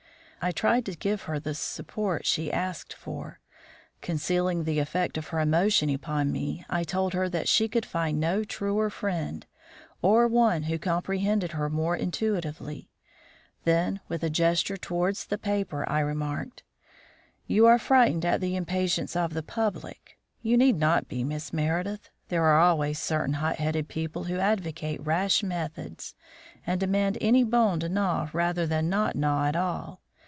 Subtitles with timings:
[0.43, 3.39] I tried to give her the support she asked for.
[4.01, 8.19] Concealing the effect of her emotion upon me, I told her that she could find
[8.19, 9.45] no truer friend
[10.01, 12.89] or one who comprehended her more intuitively;
[13.65, 16.63] then with a gesture towards the paper, I remarked:
[17.45, 20.17] "You are frightened at the impatience of the public.
[20.41, 25.05] You need not be, Miss Meredith; there are always certain hot headed people who advocate
[25.05, 26.15] rash methods
[26.65, 30.01] and demand any bone to gnaw rather than not gnaw at all.